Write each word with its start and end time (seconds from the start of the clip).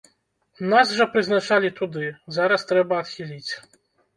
Нас 0.71 0.93
жа 0.99 1.07
прызначалі 1.17 1.71
туды, 1.81 2.09
зараз 2.39 2.61
трэба 2.73 2.93
адхіліць. 3.03 3.51